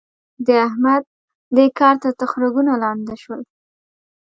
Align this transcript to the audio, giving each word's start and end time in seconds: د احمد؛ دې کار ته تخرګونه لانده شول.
د 0.47 0.47
احمد؛ 0.67 1.03
دې 1.55 1.65
کار 1.79 1.95
ته 2.03 2.09
تخرګونه 2.19 2.71
لانده 2.83 3.15
شول. 3.23 3.41